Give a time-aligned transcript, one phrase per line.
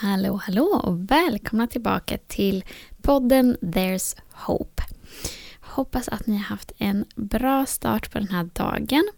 [0.00, 2.64] Hallå, hallå och välkomna tillbaka till
[3.02, 4.82] podden There's Hope.
[5.60, 9.08] Hoppas att ni har haft en bra start på den här dagen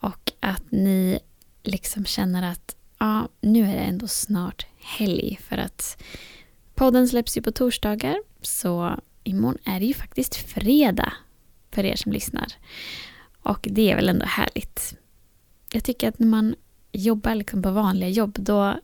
[0.00, 1.18] och att ni
[1.62, 6.02] liksom känner att ja, nu är det ändå snart helg för att
[6.74, 11.12] podden släpps ju på torsdagar så imorgon är det ju faktiskt fredag
[11.70, 12.46] för er som lyssnar.
[13.42, 14.96] Och det är väl ändå härligt.
[15.72, 16.54] Jag tycker att när man
[16.92, 18.76] jobbar liksom på vanliga jobb då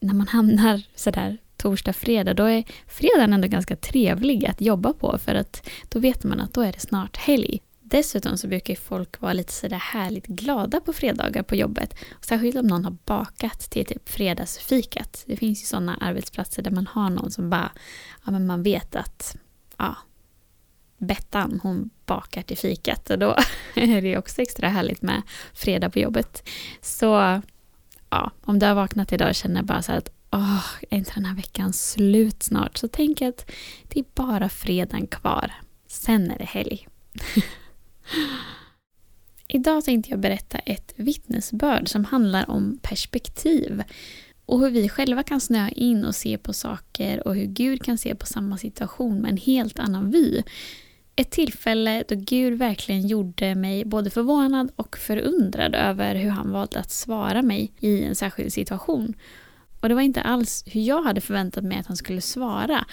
[0.00, 5.18] när man hamnar sådär torsdag, fredag, då är fredagen ändå ganska trevlig att jobba på
[5.18, 7.62] för att då vet man att då är det snart helg.
[7.80, 11.94] Dessutom så brukar folk vara lite sådär härligt glada på fredagar på jobbet.
[12.20, 15.24] Särskilt om någon har bakat till typ fredagsfikat.
[15.26, 17.72] Det finns ju sådana arbetsplatser där man har någon som bara,
[18.24, 19.36] ja men man vet att,
[19.76, 19.96] ja,
[20.98, 23.36] Bettan hon bakar till fikat och då
[23.74, 26.48] är det också extra härligt med fredag på jobbet.
[26.80, 27.42] Så
[28.10, 31.12] ja, om du har vaknat idag och känner bara så här att åh, är inte
[31.14, 32.76] den här veckan slut snart?
[32.76, 33.50] Så tänk att
[33.88, 35.52] det är bara fredagen kvar.
[35.86, 36.88] Sen är det helg.
[39.48, 43.82] Idag tänkte jag berätta ett vittnesbörd som handlar om perspektiv
[44.46, 47.98] och hur vi själva kan snöa in och se på saker och hur Gud kan
[47.98, 50.42] se på samma situation med en helt annan vy.
[51.18, 56.80] Ett tillfälle då Gud verkligen gjorde mig både förvånad och förundrad över hur han valde
[56.80, 59.14] att svara mig i en särskild situation.
[59.80, 62.84] Och det var inte alls hur jag hade förväntat mig att han skulle svara,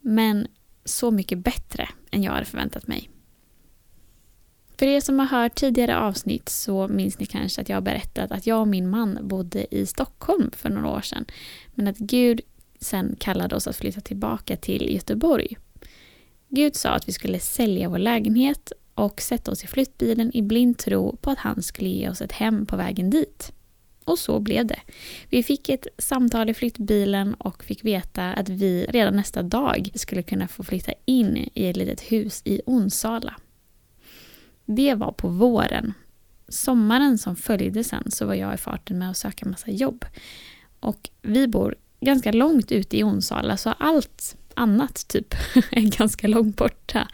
[0.00, 0.46] men
[0.84, 3.10] så mycket bättre än jag hade förväntat mig.
[4.78, 8.32] För er som har hört tidigare avsnitt så minns ni kanske att jag har berättat
[8.32, 11.24] att jag och min man bodde i Stockholm för några år sedan.
[11.74, 12.40] Men att Gud
[12.80, 15.56] sen kallade oss att flytta tillbaka till Göteborg
[16.54, 20.78] Gud sa att vi skulle sälja vår lägenhet och sätta oss i flyttbilen i blind
[20.78, 23.52] tro på att han skulle ge oss ett hem på vägen dit.
[24.04, 24.80] Och så blev det.
[25.30, 30.22] Vi fick ett samtal i flyttbilen och fick veta att vi redan nästa dag skulle
[30.22, 33.34] kunna få flytta in i ett litet hus i Onsala.
[34.64, 35.94] Det var på våren.
[36.48, 40.04] Sommaren som följde sen så var jag i farten med att söka massa jobb.
[40.80, 45.34] Och vi bor ganska långt ute i Onsala så allt annat typ
[45.70, 47.08] är ganska långt borta.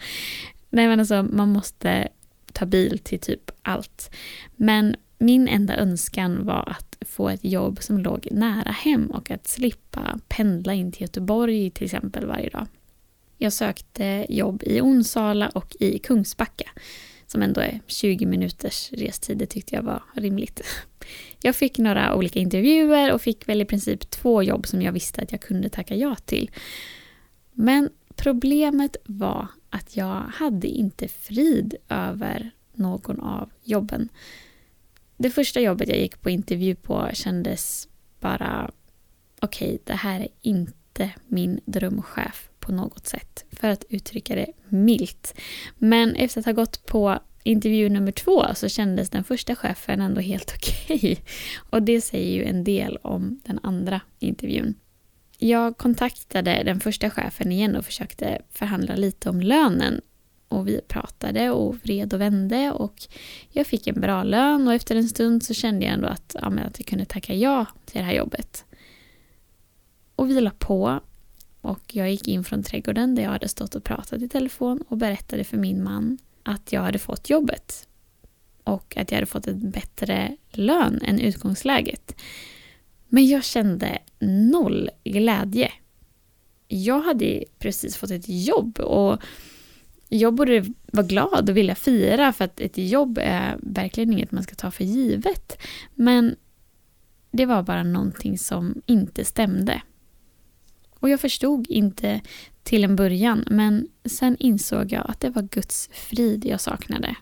[0.70, 2.08] Nej men alltså man måste
[2.52, 4.10] ta bil till typ allt.
[4.56, 9.48] Men min enda önskan var att få ett jobb som låg nära hem och att
[9.48, 12.66] slippa pendla in till Göteborg till exempel varje dag.
[13.38, 16.70] Jag sökte jobb i Onsala och i Kungsbacka
[17.26, 19.38] som ändå är 20 minuters restid.
[19.38, 20.60] Det tyckte jag var rimligt.
[21.42, 25.22] Jag fick några olika intervjuer och fick väl i princip två jobb som jag visste
[25.22, 26.50] att jag kunde tacka ja till.
[27.52, 34.08] Men problemet var att jag hade inte frid över någon av jobben.
[35.16, 37.88] Det första jobbet jag gick på intervju på kändes
[38.20, 38.70] bara
[39.40, 44.52] okej, okay, det här är inte min drömchef på något sätt, för att uttrycka det
[44.68, 45.34] milt.
[45.78, 50.20] Men efter att ha gått på intervju nummer två så kändes den första chefen ändå
[50.20, 50.96] helt okej.
[50.96, 51.16] Okay.
[51.70, 54.74] Och det säger ju en del om den andra intervjun.
[55.42, 60.00] Jag kontaktade den första chefen igen och försökte förhandla lite om lönen.
[60.48, 62.94] Och vi pratade och vred och vände och
[63.50, 66.48] jag fick en bra lön och efter en stund så kände jag ändå att, ja,
[66.48, 68.64] att jag kunde tacka ja till det här jobbet.
[70.16, 71.00] Och vi la på
[71.60, 74.96] och jag gick in från trädgården där jag hade stått och pratat i telefon och
[74.96, 77.88] berättade för min man att jag hade fått jobbet.
[78.64, 82.14] Och att jag hade fått en bättre lön än utgångsläget.
[83.12, 83.98] Men jag kände
[84.50, 85.72] noll glädje.
[86.68, 89.22] Jag hade precis fått ett jobb och
[90.08, 94.42] jag borde vara glad och vilja fira för att ett jobb är verkligen inget man
[94.42, 95.58] ska ta för givet.
[95.94, 96.36] Men
[97.30, 99.82] det var bara någonting som inte stämde.
[101.00, 102.20] Och jag förstod inte
[102.62, 107.16] till en början men sen insåg jag att det var Guds frid jag saknade.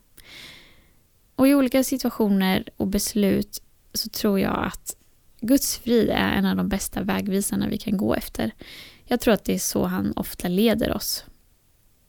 [1.34, 3.62] Och i olika situationer och beslut
[3.92, 4.97] så tror jag att
[5.40, 8.52] Guds frid är en av de bästa vägvisarna vi kan gå efter.
[9.04, 11.24] Jag tror att det är så han ofta leder oss.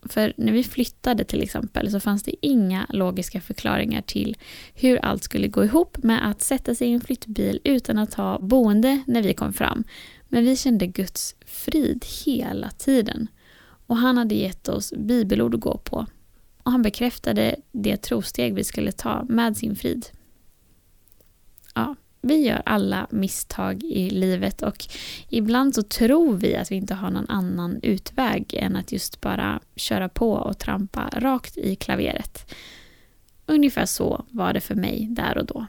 [0.02, 4.38] För när vi flyttade till exempel så fanns det inga logiska förklaringar till
[4.74, 8.40] hur allt skulle gå ihop med att sätta sig i en flyttbil utan att ha
[8.40, 9.84] boende när vi kom fram.
[10.28, 13.28] Men vi kände Guds frid hela tiden.
[13.88, 16.06] Och han hade gett oss bibelord att gå på.
[16.64, 20.06] Och han bekräftade det trosteg vi skulle ta med sin frid.
[21.76, 24.86] Ja, vi gör alla misstag i livet och
[25.30, 29.60] ibland så tror vi att vi inte har någon annan utväg än att just bara
[29.76, 32.54] köra på och trampa rakt i klaveret.
[33.46, 35.66] Ungefär så var det för mig där och då.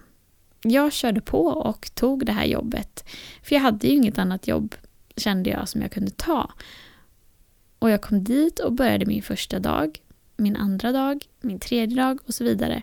[0.63, 3.05] Jag körde på och tog det här jobbet.
[3.43, 4.75] För jag hade ju inget annat jobb,
[5.17, 6.53] kände jag, som jag kunde ta.
[7.79, 9.99] Och jag kom dit och började min första dag,
[10.37, 12.83] min andra dag, min tredje dag och så vidare.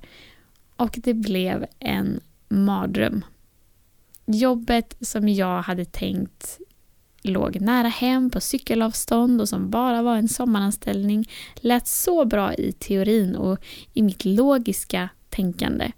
[0.76, 2.20] Och det blev en
[2.50, 3.24] mardröm
[4.28, 6.60] jobbet som jag hade tänkt
[7.22, 12.72] låg nära hem på cykelavstånd och som bara var en sommaranställning lät så bra i
[12.72, 13.60] teorin och
[13.94, 15.92] i mitt logiska tänkande.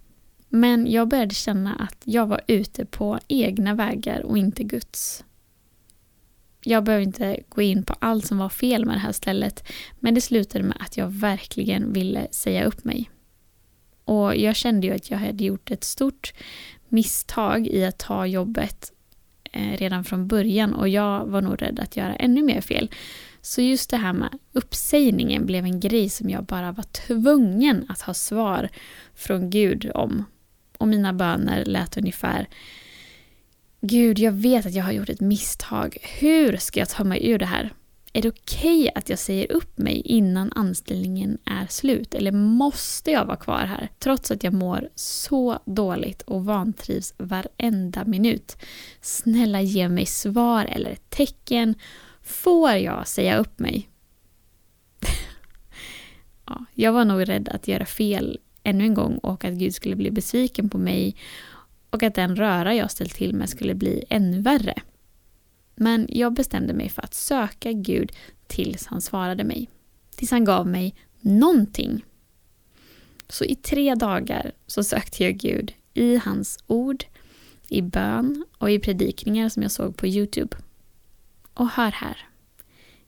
[0.50, 5.24] Men jag började känna att jag var ute på egna vägar och inte Guds.
[6.64, 9.64] Jag behöver inte gå in på allt som var fel med det här stället
[10.00, 13.10] men det slutade med att jag verkligen ville säga upp mig.
[14.04, 16.34] Och jag kände ju att jag hade gjort ett stort
[16.92, 18.92] misstag i att ta jobbet
[19.52, 22.90] eh, redan från början och jag var nog rädd att göra ännu mer fel.
[23.42, 28.02] Så just det här med uppsägningen blev en grej som jag bara var tvungen att
[28.02, 28.70] ha svar
[29.16, 30.26] från Gud om.
[30.78, 32.48] Och mina böner lät ungefär
[33.82, 35.98] Gud, jag vet att jag har gjort ett misstag.
[36.20, 37.74] Hur ska jag ta mig ur det här?
[38.14, 42.14] Är det okej okay att jag säger upp mig innan anställningen är slut?
[42.14, 43.90] Eller måste jag vara kvar här?
[44.00, 48.58] Trots att jag mår så dåligt och vantrivs varenda minut.
[49.02, 51.76] Snälla ge mig svar eller tecken.
[52.22, 53.90] Får jag säga upp mig?
[56.46, 59.96] ja, jag var nog rädd att göra fel ännu en gång och att Gud skulle
[59.96, 61.16] bli besviken på mig
[61.90, 64.74] och att den röra jag ställt till med skulle bli ännu värre.
[65.82, 68.12] Men jag bestämde mig för att söka Gud
[68.48, 69.70] tills han svarade mig.
[70.16, 72.06] Tills han gav mig någonting.
[73.30, 77.04] Så i tre dagar så sökte jag Gud i hans ord,
[77.68, 80.58] i bön och i predikningar som jag såg på Youtube.
[81.54, 82.28] Och hör här.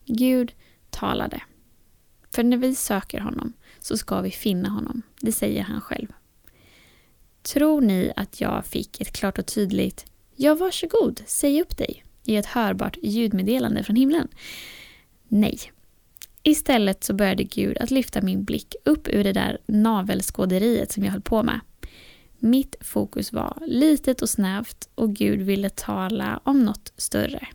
[0.05, 0.53] Gud
[0.89, 1.41] talade.
[2.31, 5.01] För när vi söker honom så ska vi finna honom.
[5.19, 6.07] Det säger han själv.
[7.41, 12.35] Tror ni att jag fick ett klart och tydligt Ja, varsågod, säg upp dig i
[12.35, 14.27] ett hörbart ljudmeddelande från himlen?
[15.27, 15.59] Nej.
[16.43, 21.11] Istället så började Gud att lyfta min blick upp ur det där navelskåderiet som jag
[21.11, 21.59] höll på med.
[22.39, 27.47] Mitt fokus var litet och snävt och Gud ville tala om något större.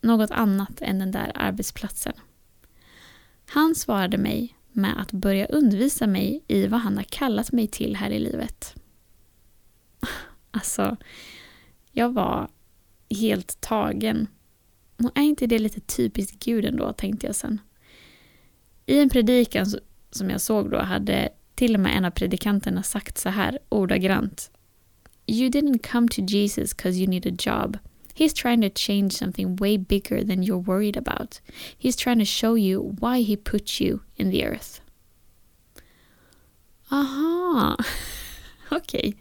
[0.00, 2.12] Något annat än den där arbetsplatsen.
[3.46, 7.96] Han svarade mig med att börja undervisa mig i vad han har kallat mig till
[7.96, 8.74] här i livet.
[10.50, 10.96] Alltså,
[11.92, 12.48] jag var
[13.10, 14.28] helt tagen.
[15.04, 17.60] Och är inte det lite typiskt Gud ändå, tänkte jag sen.
[18.86, 19.66] I en predikan
[20.10, 24.50] som jag såg då hade till och med en av predikanterna sagt så här ordagrant.
[25.26, 27.78] You didn't come to Jesus because you need a job.
[28.14, 31.40] He's trying to change something way bigger than you're worried about.
[31.78, 34.80] He's trying to show you why he put you in the earth.
[36.90, 37.76] Aha,
[38.70, 39.08] okej.
[39.08, 39.14] Okay.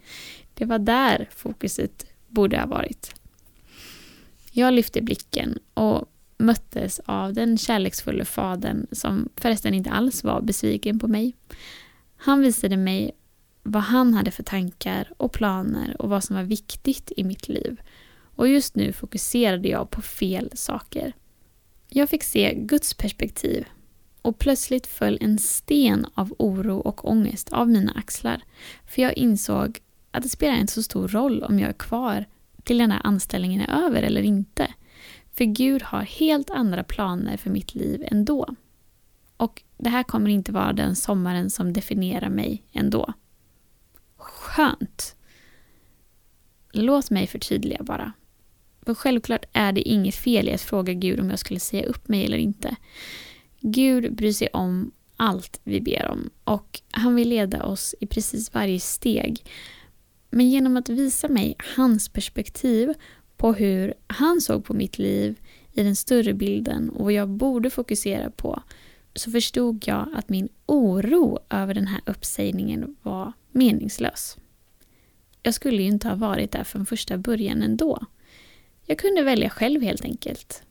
[0.54, 3.14] Det var där fokuset borde ha varit.
[4.58, 6.06] Jag lyfte blicken och
[6.38, 11.34] möttes av den kärleksfulla fadern som förresten inte alls var besviken på mig.
[12.18, 13.12] Han visade mig
[13.64, 17.82] vad han hade för tankar och planer och vad som var viktigt i mitt liv.
[18.36, 21.14] Och just nu fokuserade jag på fel saker.
[21.90, 23.66] Jag fick se Guds perspektiv
[24.22, 28.44] och plötsligt föll en sten av oro och ångest av mina axlar.
[28.88, 29.80] För jag insåg
[30.12, 32.26] att det spelar inte så stor roll om jag är kvar
[32.66, 34.74] till den här anställningen är över eller inte.
[35.34, 38.56] För Gud har helt andra planer för mitt liv ändå.
[39.38, 43.14] Och det här kommer inte vara den sommaren som definierar mig ändå.
[44.18, 45.16] Skönt!
[46.72, 48.14] Låt mig förtydliga bara.
[48.86, 52.08] För självklart är det inget fel i att fråga Gud om jag skulle säga upp
[52.08, 52.76] mig eller inte.
[53.60, 58.54] Gud bryr sig om allt vi ber om och han vill leda oss i precis
[58.54, 59.46] varje steg.
[60.30, 62.94] Men genom att visa mig hans perspektiv
[63.38, 65.40] på hur han såg på mitt liv
[65.72, 68.64] i den större bilden och vad jag borde fokusera på
[69.14, 74.38] så förstod jag att min oro över den här uppsägningen var meningslös.
[75.44, 78.06] Jag skulle ju inte ha varit där från första början ändå.
[78.86, 80.64] Jag kunde välja själv helt enkelt.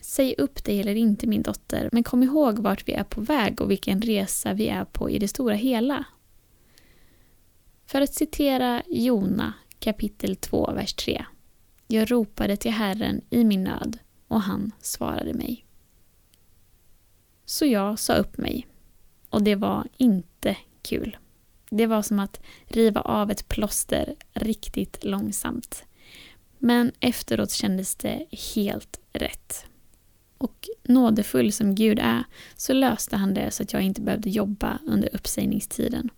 [0.00, 3.60] Säg upp dig eller inte min dotter, men kom ihåg vart vi är på väg
[3.60, 6.04] och vilken resa vi är på i det stora hela.
[7.92, 11.24] För att citera Jona kapitel 2, vers 3.
[11.86, 15.66] Jag ropade till Herren i min nöd och han svarade mig.
[17.44, 18.66] Så jag sa upp mig.
[19.30, 21.16] Och det var inte kul.
[21.70, 25.84] Det var som att riva av ett plåster riktigt långsamt.
[26.58, 29.66] Men efteråt kändes det helt rätt.
[30.38, 32.24] Och nådefull som Gud är
[32.56, 36.10] så löste han det så att jag inte behövde jobba under uppsägningstiden.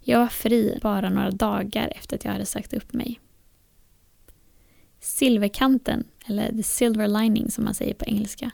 [0.00, 3.20] Jag var fri bara några dagar efter att jag hade sagt upp mig.
[5.00, 8.50] Silverkanten, eller the silver lining som man säger på engelska,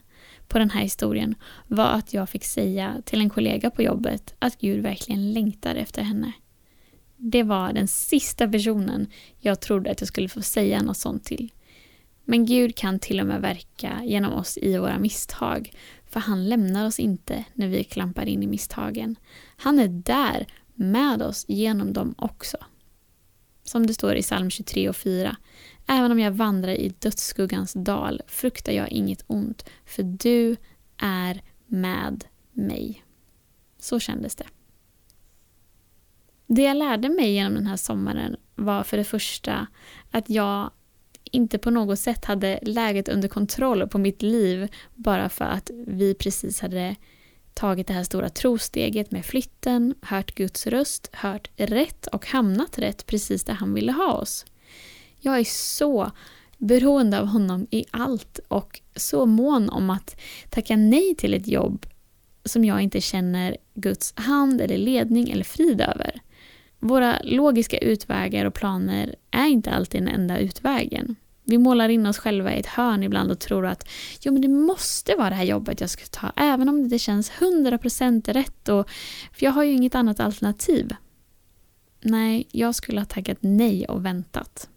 [0.49, 1.35] på den här historien
[1.67, 6.03] var att jag fick säga till en kollega på jobbet att Gud verkligen längtar efter
[6.03, 6.33] henne.
[7.17, 9.07] Det var den sista personen
[9.39, 11.53] jag trodde att jag skulle få säga något sånt till.
[12.25, 15.73] Men Gud kan till och med verka genom oss i våra misstag,
[16.07, 19.17] för han lämnar oss inte när vi klampar in i misstagen.
[19.57, 20.47] Han är där
[20.83, 22.57] med oss genom dem också.
[23.65, 25.37] Som det står i psalm 23 och 4.
[25.87, 30.57] Även om jag vandrar i dödsskuggans dal fruktar jag inget ont, för du
[30.97, 33.05] är med mig.
[33.79, 34.47] Så kändes det.
[36.47, 39.67] Det jag lärde mig genom den här sommaren var för det första
[40.11, 40.71] att jag
[41.25, 46.15] inte på något sätt hade läget under kontroll på mitt liv bara för att vi
[46.15, 46.97] precis hade
[47.55, 53.07] tagit det här stora trosteget med flytten, hört Guds röst, hört rätt och hamnat rätt
[53.07, 54.47] precis där han ville ha oss.
[55.21, 56.11] Jag är så
[56.59, 61.87] beroende av honom i allt och så mån om att tacka nej till ett jobb
[62.45, 66.21] som jag inte känner Guds hand eller ledning eller frid över.
[66.79, 71.17] Våra logiska utvägar och planer är inte alltid den enda utvägen.
[71.45, 73.89] Vi målar in oss själva i ett hörn ibland och tror att
[74.21, 77.33] jo, men det måste vara det här jobbet jag ska ta, även om det känns
[77.33, 78.69] 100% rätt.
[78.69, 78.91] Och,
[79.33, 80.95] för jag har ju inget annat alternativ.
[82.01, 84.69] Nej, jag skulle ha tackat nej och väntat.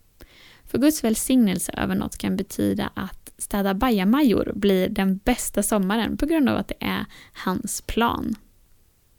[0.66, 6.26] För Guds välsignelse över något kan betyda att städa bajamajor blir den bästa sommaren på
[6.26, 8.36] grund av att det är hans plan.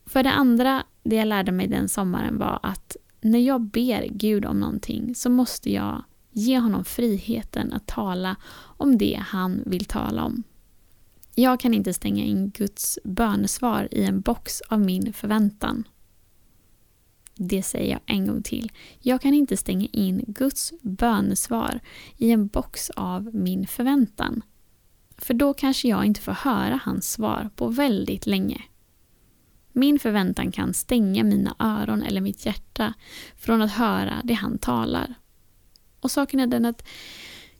[0.07, 4.45] För det andra, det jag lärde mig den sommaren var att när jag ber Gud
[4.45, 6.05] om någonting så måste jag
[6.37, 8.37] ge honom friheten att tala
[8.77, 10.43] om det han vill tala om.
[11.35, 15.85] Jag kan inte stänga in Guds bönesvar i en box av min förväntan.
[17.35, 18.73] Det säger jag en gång till.
[19.01, 21.81] Jag kan inte stänga in Guds bönesvar
[22.17, 24.43] i en box av min förväntan.
[25.19, 28.63] För då kanske jag inte får höra hans svar på väldigt länge.
[29.73, 32.95] Min förväntan kan stänga mina öron eller mitt hjärta
[33.37, 35.15] från att höra det han talar.
[36.07, 36.87] Och saken är den att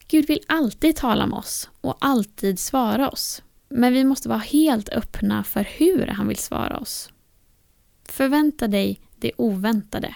[0.09, 3.43] Gud vill alltid tala med oss och alltid svara oss.
[3.69, 7.11] Men vi måste vara helt öppna för hur han vill svara oss.
[8.05, 10.15] Förvänta dig det oväntade.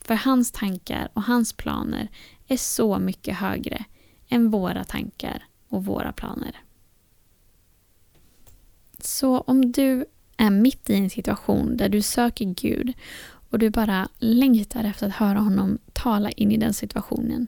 [0.00, 2.08] För hans tankar och hans planer
[2.46, 3.84] är så mycket högre
[4.28, 6.60] än våra tankar och våra planer.
[8.98, 10.04] Så om du
[10.36, 12.92] är mitt i en situation där du söker Gud
[13.56, 17.46] och du bara längtar efter att höra honom tala in i den situationen.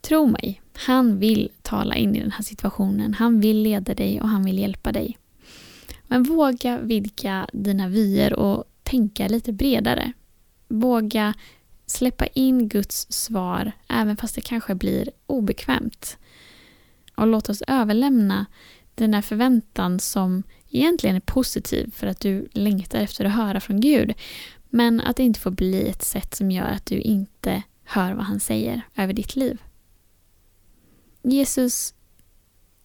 [0.00, 3.14] Tro mig, han vill tala in i den här situationen.
[3.14, 5.18] Han vill leda dig och han vill hjälpa dig.
[6.06, 10.12] Men våga vidga dina vyer och tänka lite bredare.
[10.68, 11.34] Våga
[11.86, 16.18] släppa in Guds svar även fast det kanske blir obekvämt.
[17.16, 18.46] Och låt oss överlämna
[18.94, 23.80] den här förväntan som egentligen är positiv för att du längtar efter att höra från
[23.80, 24.14] Gud.
[24.74, 28.24] Men att det inte får bli ett sätt som gör att du inte hör vad
[28.24, 29.62] han säger över ditt liv.
[31.22, 31.94] Jesus,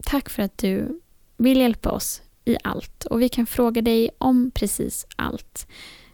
[0.03, 1.01] tack för att du
[1.37, 5.67] vill hjälpa oss i allt och vi kan fråga dig om precis allt.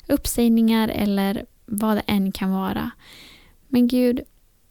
[0.07, 2.91] Uppsägningar eller vad det än kan vara.
[3.67, 4.21] Men Gud,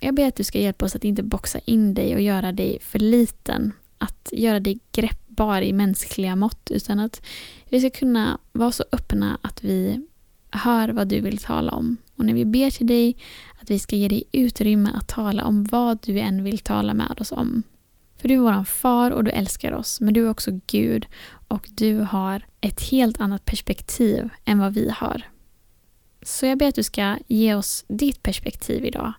[0.01, 2.79] jag ber att du ska hjälpa oss att inte boxa in dig och göra dig
[2.81, 3.73] för liten.
[3.99, 7.23] Att göra dig greppbar i mänskliga mått utan att
[7.69, 10.07] vi ska kunna vara så öppna att vi
[10.53, 11.97] hör vad du vill tala om.
[12.17, 13.17] Och när vi ber till dig
[13.61, 17.21] att vi ska ge dig utrymme att tala om vad du än vill tala med
[17.21, 17.63] oss om.
[18.17, 21.07] För du är vår far och du älskar oss, men du är också Gud
[21.49, 25.23] och du har ett helt annat perspektiv än vad vi har.
[26.23, 29.13] Så jag ber att du ska ge oss ditt perspektiv idag.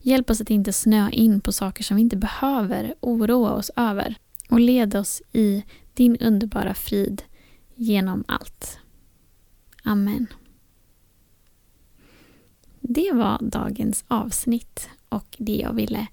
[0.00, 4.14] Hjälp oss att inte snöa in på saker som vi inte behöver oroa oss över.
[4.48, 7.22] Och led oss i din underbara frid
[7.74, 8.78] genom allt.
[9.84, 10.26] Amen.
[12.80, 16.06] Det var dagens avsnitt och det jag ville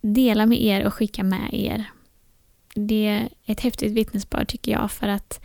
[0.00, 1.90] dela med er och skicka med er.
[2.74, 5.40] det är ett häftigt vittnesbörd tycker jag för att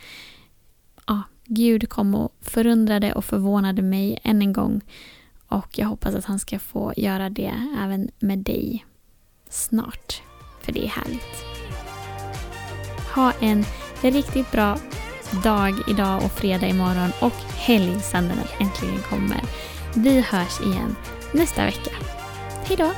[1.08, 4.82] ja, Gud kom och förundrade och förvånade mig än en gång.
[5.48, 8.86] Och jag hoppas att han ska få göra det även med dig
[9.50, 10.22] snart.
[10.62, 11.46] För det är härligt.
[13.16, 13.66] Ha en
[14.02, 14.78] riktigt bra
[15.44, 19.42] dag idag och fredag imorgon och helg sen den äntligen kommer.
[19.96, 20.96] Vi hörs igen
[21.32, 21.92] nästa vecka.
[22.64, 22.92] Hejdå!